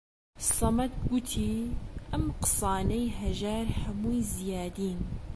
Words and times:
سەمەد 0.55 0.93
گوتی: 1.07 1.53
ئەم 2.11 2.25
قسانەی 2.43 3.13
هەژار 3.19 3.67
هەمووی 3.81 4.27
زیادین 4.35 4.99